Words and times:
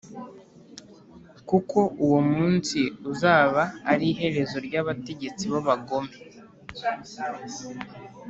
Kuko 1.49 1.77
uwo 2.05 2.19
munsi 2.31 2.79
uzaba 3.11 3.61
ari 3.91 4.05
iherezo 4.13 4.57
ry’abategetsi 4.67 5.43
b’abagome, 5.51 6.15